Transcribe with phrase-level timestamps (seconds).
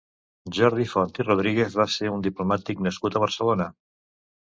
[0.59, 3.73] Jordi Font i Rodríguez va ser un diplomàtic nascut a Barcelona.